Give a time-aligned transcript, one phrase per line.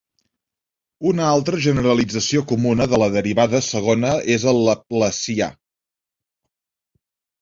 [1.09, 5.51] Una altra generalització comuna de la derivada segona és el laplacià.